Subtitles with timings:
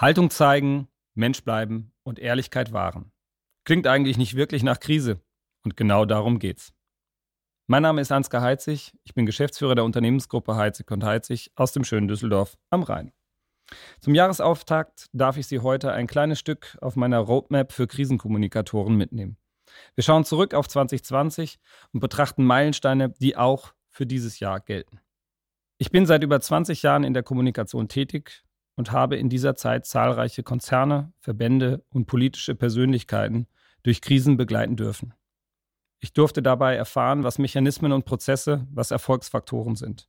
[0.00, 3.12] Haltung zeigen, Mensch bleiben und Ehrlichkeit wahren.
[3.64, 5.20] Klingt eigentlich nicht wirklich nach Krise.
[5.62, 6.72] Und genau darum geht's.
[7.66, 8.94] Mein Name ist Ansgar Heitzig.
[9.04, 13.12] Ich bin Geschäftsführer der Unternehmensgruppe Heitzig und Heitzig aus dem schönen Düsseldorf am Rhein.
[14.00, 19.36] Zum Jahresauftakt darf ich Sie heute ein kleines Stück auf meiner Roadmap für Krisenkommunikatoren mitnehmen.
[19.96, 21.58] Wir schauen zurück auf 2020
[21.92, 24.98] und betrachten Meilensteine, die auch für dieses Jahr gelten.
[25.76, 28.44] Ich bin seit über 20 Jahren in der Kommunikation tätig
[28.76, 33.46] und habe in dieser Zeit zahlreiche Konzerne, Verbände und politische Persönlichkeiten
[33.82, 35.14] durch Krisen begleiten dürfen.
[36.00, 40.08] Ich durfte dabei erfahren, was Mechanismen und Prozesse, was Erfolgsfaktoren sind.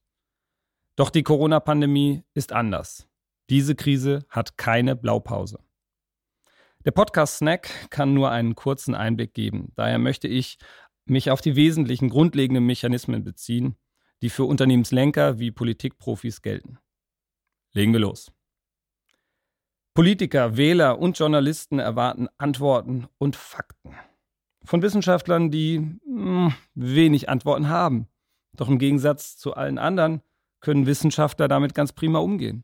[0.96, 3.08] Doch die Corona-Pandemie ist anders.
[3.50, 5.60] Diese Krise hat keine Blaupause.
[6.86, 9.72] Der Podcast Snack kann nur einen kurzen Einblick geben.
[9.76, 10.58] Daher möchte ich
[11.06, 13.76] mich auf die wesentlichen grundlegenden Mechanismen beziehen,
[14.22, 16.80] die für Unternehmenslenker wie Politikprofis gelten.
[17.74, 18.32] Legen wir los.
[19.94, 23.94] Politiker, Wähler und Journalisten erwarten Antworten und Fakten.
[24.64, 28.08] Von Wissenschaftlern, die mh, hm, wenig Antworten haben.
[28.56, 30.22] Doch im Gegensatz zu allen anderen
[30.62, 32.64] können Wissenschaftler damit ganz prima umgehen.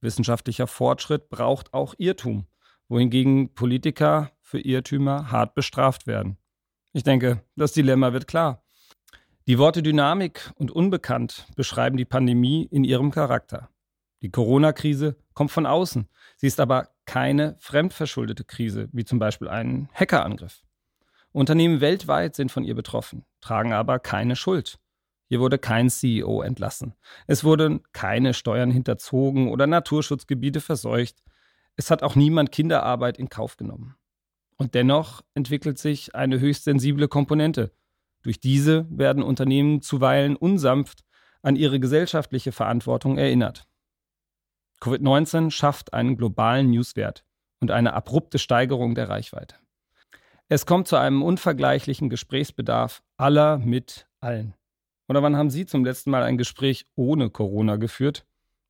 [0.00, 2.46] Wissenschaftlicher Fortschritt braucht auch Irrtum,
[2.88, 6.36] wohingegen Politiker für Irrtümer hart bestraft werden.
[6.92, 8.62] Ich denke, das Dilemma wird klar.
[9.48, 13.70] Die Worte Dynamik und Unbekannt beschreiben die Pandemie in ihrem Charakter.
[14.22, 16.08] Die Corona-Krise kommt von außen.
[16.36, 20.62] Sie ist aber keine fremdverschuldete Krise, wie zum Beispiel ein Hackerangriff.
[21.32, 24.78] Unternehmen weltweit sind von ihr betroffen, tragen aber keine Schuld.
[25.26, 26.94] Hier wurde kein CEO entlassen.
[27.28, 31.22] Es wurden keine Steuern hinterzogen oder Naturschutzgebiete verseucht.
[31.76, 33.94] Es hat auch niemand Kinderarbeit in Kauf genommen.
[34.56, 37.72] Und dennoch entwickelt sich eine höchst sensible Komponente.
[38.22, 41.04] Durch diese werden Unternehmen zuweilen unsanft
[41.42, 43.69] an ihre gesellschaftliche Verantwortung erinnert.
[44.80, 47.24] Covid-19 schafft einen globalen Newswert
[47.60, 49.56] und eine abrupte Steigerung der Reichweite.
[50.48, 54.54] Es kommt zu einem unvergleichlichen Gesprächsbedarf aller mit allen.
[55.08, 58.26] Oder wann haben Sie zum letzten Mal ein Gespräch ohne Corona geführt?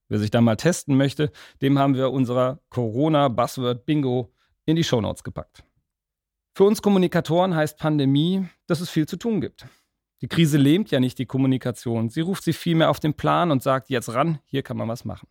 [0.09, 1.31] Wer sich da mal testen möchte,
[1.63, 4.33] dem haben wir unserer Corona-Buzzword-Bingo
[4.67, 5.65] in die Shownotes gepackt.
[6.55, 9.67] Für uns Kommunikatoren heißt Pandemie, dass es viel zu tun gibt.
[10.21, 13.63] Die Krise lähmt ja nicht die Kommunikation, sie ruft sie vielmehr auf den Plan und
[13.63, 15.29] sagt, jetzt ran, hier kann man was machen.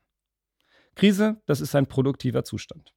[1.00, 2.94] Krise, das ist ein produktiver Zustand.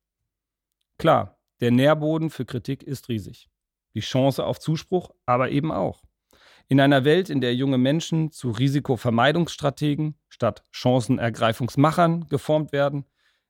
[0.99, 3.49] Klar, der Nährboden für Kritik ist riesig.
[3.95, 6.03] Die Chance auf Zuspruch aber eben auch.
[6.67, 13.05] In einer Welt, in der junge Menschen zu Risikovermeidungsstrategen statt Chancenergreifungsmachern geformt werden,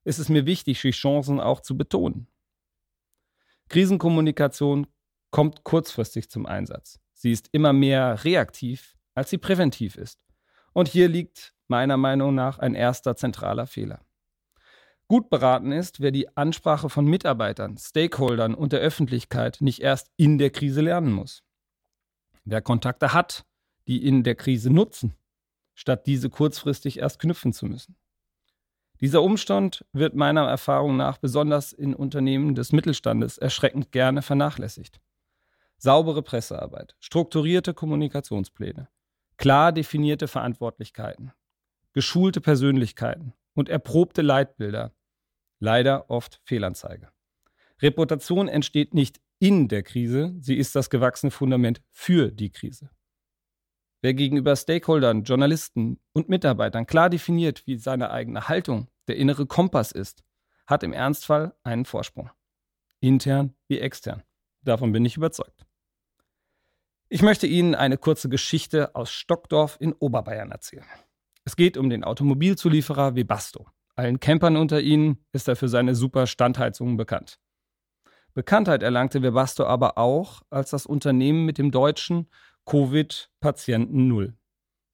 [0.05, 2.27] ist es mir wichtig, die Chancen auch zu betonen.
[3.71, 4.87] Krisenkommunikation
[5.31, 7.01] kommt kurzfristig zum Einsatz.
[7.15, 10.21] Sie ist immer mehr reaktiv, als sie präventiv ist.
[10.75, 14.05] Und hier liegt meiner Meinung nach ein erster zentraler Fehler.
[15.13, 20.39] Gut beraten ist, wer die Ansprache von Mitarbeitern, Stakeholdern und der Öffentlichkeit nicht erst in
[20.39, 21.43] der Krise lernen muss.
[22.47, 23.45] Wer Kontakte hat,
[23.89, 25.15] die in der Krise nutzen,
[25.75, 27.95] statt diese kurzfristig erst knüpfen zu müssen.
[29.03, 35.03] Dieser Umstand wird meiner Erfahrung nach besonders in Unternehmen des Mittelstandes erschreckend gerne vernachlässigt.
[35.77, 38.89] Saubere Pressearbeit, strukturierte Kommunikationspläne,
[39.37, 41.33] klar definierte Verantwortlichkeiten,
[41.93, 44.91] geschulte Persönlichkeiten und erprobte Leitbilder
[45.63, 47.11] leider oft Fehlanzeige.
[47.81, 52.91] Reputation entsteht nicht in der Krise, sie ist das gewachsene Fundament für die Krise.
[54.03, 59.93] Wer gegenüber Stakeholdern, Journalisten und Mitarbeitern klar definiert, wie seine eigene Haltung, der innere Kompass
[59.93, 60.25] ist,
[60.67, 62.31] hat im Ernstfall einen Vorsprung.
[63.01, 64.25] Intern wie extern.
[64.63, 65.65] Davon bin ich überzeugt.
[67.09, 70.87] Ich möchte Ihnen eine kurze Geschichte aus Stockdorf in Oberbayern erzählen.
[71.45, 73.69] Es geht um den Automobilzulieferer Webasto.
[73.95, 77.39] Allen Campern unter ihnen ist er für seine super Standheizungen bekannt.
[78.35, 82.31] Bekanntheit erlangte Webasto aber auch als das Unternehmen mit dem deutschen
[82.65, 84.35] Covid-Patienten Null.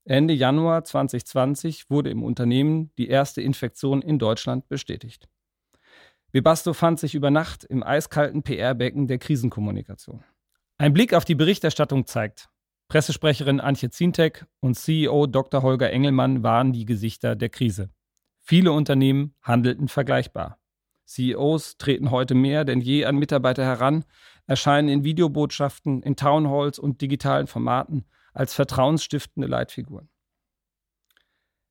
[0.04, 5.28] Ende Januar 2020 wurde im Unternehmen die erste Infektion in Deutschland bestätigt.
[6.32, 10.24] Webasto fand sich über Nacht im eiskalten PR-Becken der Krisenkommunikation.
[10.78, 12.48] Ein Blick auf die Berichterstattung zeigt,
[12.88, 15.62] Pressesprecherin Antje Zintek und CEO Dr.
[15.62, 17.90] Holger Engelmann waren die Gesichter der Krise.
[18.48, 20.58] Viele Unternehmen handelten vergleichbar.
[21.04, 24.06] CEOs treten heute mehr denn je an Mitarbeiter heran,
[24.46, 30.08] erscheinen in Videobotschaften, in Townhalls und digitalen Formaten als vertrauensstiftende Leitfiguren.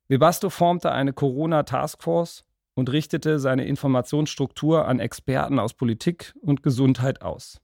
[0.06, 2.44] Webasto formte eine Corona-Taskforce
[2.74, 7.60] und richtete seine Informationsstruktur an Experten aus Politik und Gesundheit aus.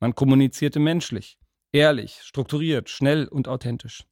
[0.00, 1.38] Man kommunizierte menschlich,
[1.70, 4.04] ehrlich, strukturiert, schnell und authentisch.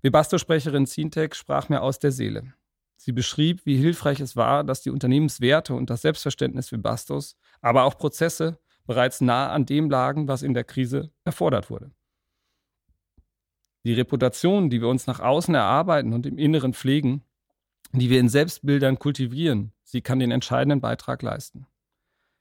[0.00, 2.54] Webasto-Sprecherin Zintek sprach mir aus der Seele.
[2.96, 7.84] Sie beschrieb, wie hilfreich es war, dass die Unternehmenswerte und das Selbstverständnis für Bastos, aber
[7.84, 11.90] auch Prozesse bereits nah an dem lagen, was in der Krise erfordert wurde.
[13.84, 17.24] Die Reputation, die wir uns nach außen erarbeiten und im Inneren pflegen,
[17.92, 21.66] die wir in Selbstbildern kultivieren, sie kann den entscheidenden Beitrag leisten.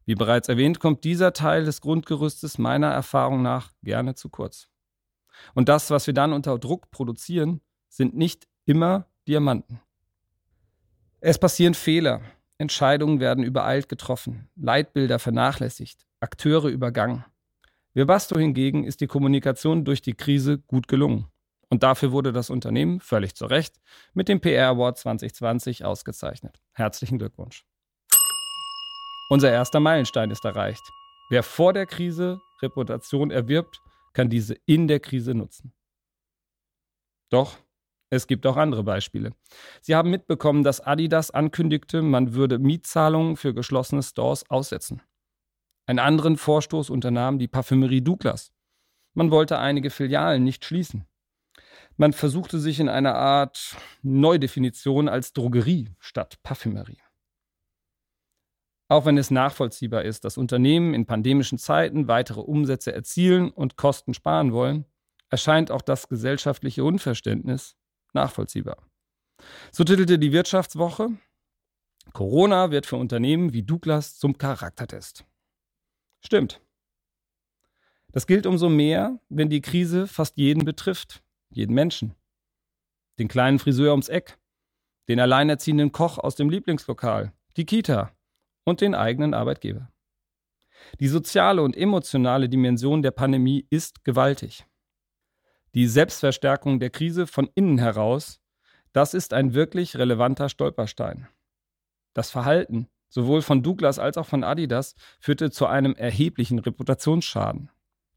[0.05, 4.67] Wie bereits erwähnt, kommt dieser Teil des Grundgerüstes meiner Erfahrung nach gerne zu kurz.
[5.53, 9.79] Und das, was wir dann unter Druck produzieren, sind nicht immer Diamanten.
[11.23, 12.21] Es passieren Fehler,
[12.57, 17.23] Entscheidungen werden übereilt getroffen, Leitbilder vernachlässigt, Akteure übergangen.
[17.93, 21.27] Webasto hingegen ist die Kommunikation durch die Krise gut gelungen.
[21.69, 23.79] Und dafür wurde das Unternehmen, völlig zu Recht,
[24.15, 26.59] mit dem PR Award 2020 ausgezeichnet.
[26.71, 27.65] Herzlichen Glückwunsch.
[29.29, 30.83] Unser erster Meilenstein ist erreicht.
[31.29, 33.79] Wer vor der Krise Reputation erwirbt,
[34.13, 35.71] kann diese in der Krise nutzen.
[37.29, 37.57] Doch
[38.11, 39.31] es gibt auch andere Beispiele.
[39.81, 45.01] Sie haben mitbekommen, dass Adidas ankündigte, man würde Mietzahlungen für geschlossene Stores aussetzen.
[45.85, 48.51] Einen anderen Vorstoß unternahm die Parfümerie Douglas.
[49.13, 51.07] Man wollte einige Filialen nicht schließen.
[51.95, 57.01] Man versuchte sich in einer Art Neudefinition als Drogerie statt Parfümerie.
[58.89, 64.13] Auch wenn es nachvollziehbar ist, dass Unternehmen in pandemischen Zeiten weitere Umsätze erzielen und Kosten
[64.13, 64.83] sparen wollen,
[65.29, 67.77] erscheint auch das gesellschaftliche Unverständnis
[68.13, 68.77] nachvollziehbar.
[69.71, 71.09] So titelte die Wirtschaftswoche,
[72.13, 75.25] Corona wird für Unternehmen wie Douglas zum Charaktertest.
[76.23, 76.61] Stimmt.
[78.11, 82.15] Das gilt umso mehr, wenn die Krise fast jeden betrifft, jeden Menschen.
[83.19, 84.37] Den kleinen Friseur ums Eck,
[85.07, 88.13] den alleinerziehenden Koch aus dem Lieblingslokal, die Kita,
[88.63, 89.91] und den eigenen Arbeitgeber.
[90.99, 94.65] Die soziale und emotionale Dimension der Pandemie ist gewaltig.
[95.73, 98.41] Die Selbstverstärkung der Krise von innen heraus,
[98.91, 101.27] das ist ein wirklich relevanter Stolperstein.
[102.13, 107.69] Das Verhalten, sowohl von Douglas als auch von Adidas, führte zu einem erheblichen Reputationsschaden.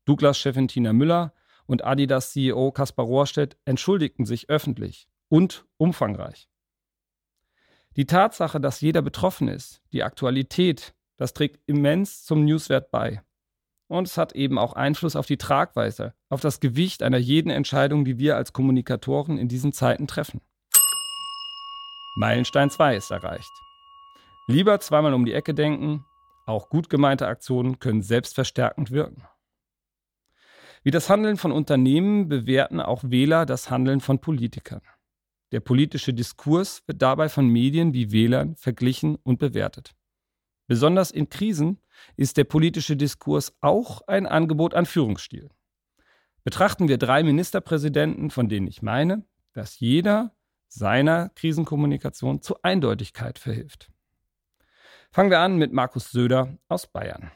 [0.05, 1.33] Douglas-Chefin Tina Müller
[1.67, 6.49] und Adidas-CEO Kaspar Rohrstedt entschuldigten sich öffentlich und umfangreich.
[7.97, 13.23] Die Tatsache, dass jeder betroffen ist, die Aktualität, das trägt immens zum Newswert bei.
[13.95, 18.05] Und es hat eben auch Einfluss auf die Tragweite, auf das Gewicht einer jeden Entscheidung,
[18.05, 20.41] die wir als Kommunikatoren in diesen Zeiten treffen.
[22.17, 23.53] Meilenstein 2 ist erreicht.
[24.49, 26.05] Lieber zweimal um die Ecke denken,
[26.45, 29.23] auch gut gemeinte Aktionen können selbstverstärkend wirken.
[30.83, 34.83] Wie das Handeln von Unternehmen bewerten auch Wähler das Handeln von Politikern.
[35.53, 39.95] Der politische Diskurs wird dabei von Medien wie Wählern verglichen und bewertet.
[40.67, 41.81] Besonders in Krisen
[42.17, 45.51] ist der politische Diskurs auch ein Angebot an Führungsstil.
[46.43, 50.35] Betrachten wir drei Ministerpräsidenten, von denen ich meine, dass jeder
[50.69, 53.91] seiner Krisenkommunikation zu Eindeutigkeit verhilft.
[55.11, 57.31] Fangen wir an mit Markus Söder aus Bayern.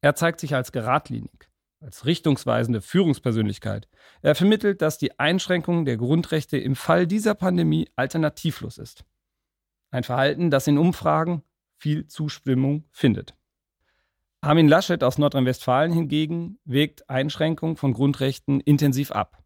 [0.00, 3.88] Er zeigt sich als geradlinig, als richtungsweisende Führungspersönlichkeit.
[4.22, 9.04] Er vermittelt, dass die Einschränkung der Grundrechte im Fall dieser Pandemie alternativlos ist.
[9.90, 11.42] Ein Verhalten, das in Umfragen
[11.84, 13.34] viel Zustimmung findet.
[14.40, 19.44] Armin Laschet aus Nordrhein-Westfalen hingegen wägt Einschränkungen von Grundrechten intensiv ab.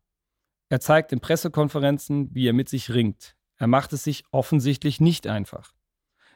[0.68, 3.34] Er zeigt in Pressekonferenzen, wie er mit sich ringt.
[3.56, 5.72] Er macht es sich offensichtlich nicht einfach.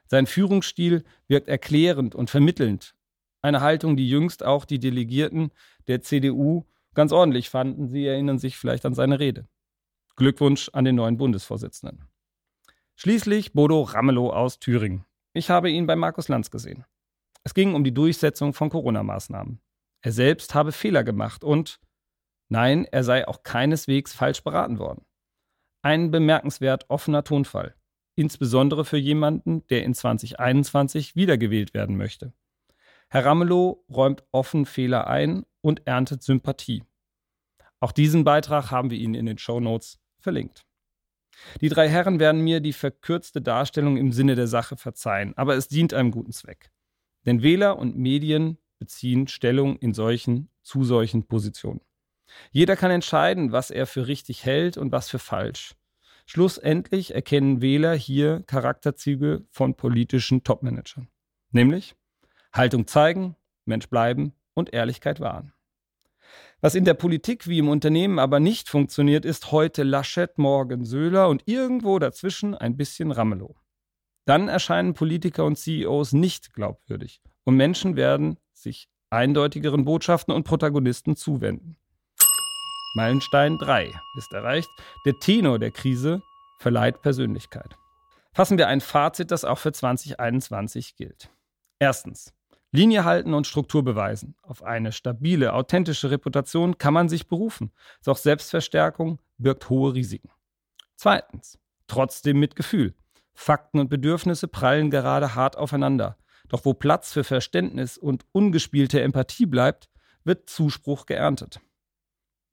[0.09, 2.97] Sein Führungsstil wirkt erklärend und vermittelnd,
[3.41, 5.53] eine Haltung, die jüngst auch die Delegierten
[5.87, 7.87] der CDU ganz ordentlich fanden.
[7.87, 9.47] Sie erinnern sich vielleicht an seine Rede.
[10.17, 12.09] Glückwunsch an den neuen Bundesvorsitzenden.
[12.97, 15.05] Schließlich Bodo Ramelow aus Thüringen.
[15.35, 16.85] Ich habe ihn bei Markus Lanz gesehen.
[17.43, 19.61] Es ging um die Durchsetzung von Corona-Maßnahmen.
[20.03, 21.81] Er selbst habe Fehler gemacht und
[22.49, 25.05] nein, er sei auch keineswegs falsch beraten worden.
[25.83, 27.75] Ein bemerkenswert offener Tonfall,
[28.15, 32.33] insbesondere für jemanden, der in 2021 wiedergewählt werden möchte.
[33.09, 36.85] Herr Ramelow räumt offen Fehler ein und erntet Sympathie.
[37.81, 40.65] Auch diesen Beitrag haben wir Ihnen in den Show Notes verlinkt.
[41.61, 45.69] Die drei Herren werden mir die verkürzte Darstellung im Sinne der Sache verzeihen, aber es
[45.69, 46.71] dient einem guten Zweck.
[47.27, 51.81] Denn Wähler und Medien beziehen Stellung in solchen, zu solchen Positionen.
[52.51, 55.75] Jeder kann entscheiden, was er für richtig hält und was für falsch.
[56.27, 61.09] Schlussendlich erkennen Wähler hier Charakterzüge von politischen Topmanagern.
[61.51, 61.95] Nämlich
[62.53, 65.53] Haltung zeigen, Mensch bleiben und Ehrlichkeit wahren.
[66.65, 71.29] Was in der Politik wie im Unternehmen aber nicht funktioniert, ist heute Laschet, morgen Söhler
[71.29, 73.57] und irgendwo dazwischen ein bisschen Ramelow.
[74.27, 81.17] Dann erscheinen Politiker und CEOs nicht glaubwürdig und Menschen werden sich eindeutigeren Botschaften und Protagonisten
[81.17, 81.77] zuwenden.
[82.95, 84.71] Meilenstein 3 ist erreicht.
[85.05, 86.23] Der Tenor der Krise
[86.61, 87.77] verleiht Persönlichkeit.
[88.33, 91.29] Fassen wir ein Fazit, das auch für 2021 gilt.
[91.81, 92.33] Erstens.
[92.73, 94.35] Linie halten und Struktur beweisen.
[94.43, 97.71] Auf eine stabile, authentische Reputation kann man sich berufen.
[98.03, 100.31] Doch Selbstverstärkung birgt hohe Risiken.
[100.97, 101.59] Zweitens.
[101.87, 102.95] Trotzdem mit Gefühl.
[103.35, 106.17] Fakten und Bedürfnisse prallen gerade hart aufeinander.
[106.49, 109.91] Doch wo Platz für Verständnis und ungespielte Empathie bleibt,
[110.25, 111.61] wird Zuspruch geerntet.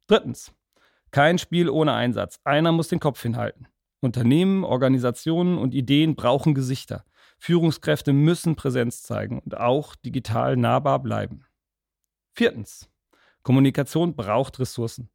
[0.07, 0.51] Drittens.
[1.11, 2.39] Kein Spiel ohne Einsatz.
[2.43, 3.67] Einer muss den Kopf hinhalten.
[4.01, 7.05] Unternehmen, Organisationen und Ideen brauchen Gesichter.
[7.39, 11.45] Führungskräfte müssen Präsenz zeigen und auch digital nahbar bleiben.
[12.33, 12.89] Viertens.
[13.43, 15.09] Kommunikation braucht Ressourcen.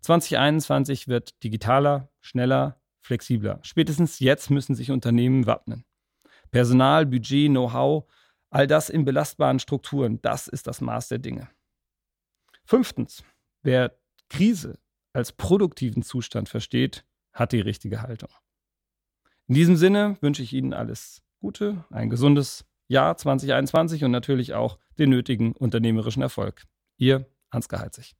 [0.00, 3.60] 2021 wird digitaler, schneller, flexibler.
[3.62, 5.84] Spätestens jetzt müssen sich Unternehmen wappnen.
[6.50, 8.04] Personal, Budget, Know-how,
[8.50, 11.48] all das in belastbaren Strukturen, das ist das Maß der Dinge.
[12.64, 13.22] Fünftens.
[13.62, 13.98] Wer
[14.30, 14.78] Krise
[15.12, 18.30] als produktiven Zustand versteht, hat die richtige Haltung.
[19.46, 24.78] In diesem Sinne wünsche ich Ihnen alles Gute, ein gesundes Jahr 2021 und natürlich auch
[24.98, 26.64] den nötigen unternehmerischen Erfolg.
[26.96, 28.16] Ihr Ansgar Heizig.